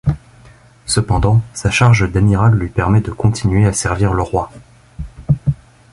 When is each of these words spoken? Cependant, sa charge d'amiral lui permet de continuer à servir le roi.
Cependant, 0.87 1.43
sa 1.53 1.69
charge 1.69 2.11
d'amiral 2.11 2.55
lui 2.55 2.69
permet 2.69 3.01
de 3.01 3.11
continuer 3.11 3.67
à 3.67 3.71
servir 3.71 4.13
le 4.15 4.23
roi. 4.23 4.49